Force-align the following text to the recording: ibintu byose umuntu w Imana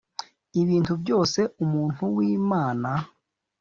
ibintu 0.61 0.93
byose 1.01 1.39
umuntu 1.63 2.03
w 2.15 2.17
Imana 2.35 2.89